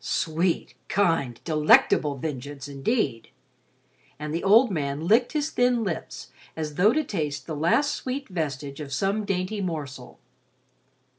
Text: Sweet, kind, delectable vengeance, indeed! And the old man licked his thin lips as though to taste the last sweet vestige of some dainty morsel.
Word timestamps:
Sweet, 0.03 0.73
kind, 0.87 1.39
delectable 1.43 2.17
vengeance, 2.17 2.67
indeed! 2.67 3.29
And 4.17 4.33
the 4.33 4.43
old 4.43 4.71
man 4.71 5.07
licked 5.07 5.33
his 5.33 5.51
thin 5.51 5.83
lips 5.83 6.31
as 6.57 6.73
though 6.73 6.91
to 6.91 7.03
taste 7.03 7.45
the 7.45 7.55
last 7.55 7.93
sweet 7.93 8.27
vestige 8.27 8.79
of 8.79 8.91
some 8.91 9.25
dainty 9.25 9.61
morsel. 9.61 10.17